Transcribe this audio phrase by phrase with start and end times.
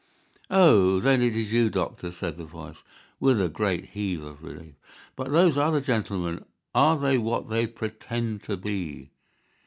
[0.49, 2.81] "Oh, then it is you, doctor," said the voice,
[3.19, 4.73] with a great heave of relief.
[5.15, 6.43] "But those other gentlemen,
[6.73, 9.11] are they what they pretend to be?"